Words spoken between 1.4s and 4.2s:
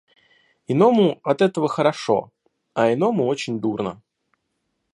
этого хорошо, а иному очень дурно.